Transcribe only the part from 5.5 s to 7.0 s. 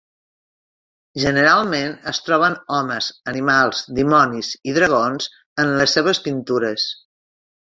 en les seves pintures.